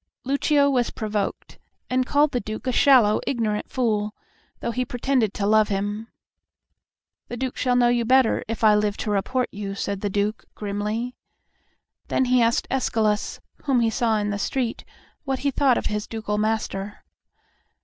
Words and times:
Lucio 0.23 0.67
was 0.67 0.89
provoked, 0.89 1.59
and 1.87 2.07
called 2.07 2.31
the 2.31 2.39
Duke 2.39 2.65
"a 2.65 2.71
shallow, 2.71 3.21
ignorant 3.27 3.69
fool," 3.69 4.15
though 4.59 4.71
he 4.71 4.83
pretended 4.83 5.31
to 5.35 5.45
love 5.45 5.67
him. 5.67 6.07
"The 7.27 7.37
Duke 7.37 7.55
shall 7.55 7.75
know 7.75 7.89
you 7.89 8.03
better 8.03 8.43
if 8.47 8.63
I 8.63 8.73
live 8.73 8.97
to 8.97 9.11
report 9.11 9.47
you," 9.51 9.75
said 9.75 10.01
the 10.01 10.09
Duke, 10.09 10.45
grimly. 10.55 11.13
Then 12.07 12.25
he 12.25 12.41
asked 12.41 12.65
Escalus, 12.71 13.39
whom 13.65 13.79
he 13.79 13.91
saw 13.91 14.17
in 14.17 14.31
the 14.31 14.39
street, 14.39 14.83
what 15.23 15.37
he 15.45 15.51
thought 15.51 15.77
of 15.77 15.85
his 15.85 16.07
ducal 16.07 16.39
master. 16.39 17.03